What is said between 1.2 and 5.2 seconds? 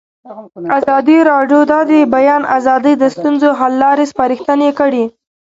راډیو د د بیان آزادي د ستونزو حل لارې سپارښتنې کړي.